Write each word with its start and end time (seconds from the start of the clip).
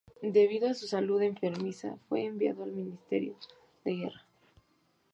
Debido 0.23 0.67
a 0.67 0.73
su 0.73 0.87
salud 0.87 1.21
enfermiza, 1.21 1.95
fue 2.09 2.25
enviado 2.25 2.63
al 2.63 2.71
Ministerio 2.71 3.35
de 3.85 3.97
Guerra. 3.97 4.25